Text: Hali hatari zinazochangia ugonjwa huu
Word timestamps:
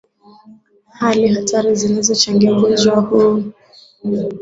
Hali 0.99 1.27
hatari 1.27 1.75
zinazochangia 1.75 2.51
ugonjwa 2.53 2.95
huu 3.01 3.43